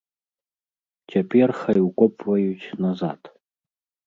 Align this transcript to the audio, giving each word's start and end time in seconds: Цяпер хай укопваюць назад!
Цяпер 1.13 1.47
хай 1.61 1.79
укопваюць 1.87 2.73
назад! 2.87 3.21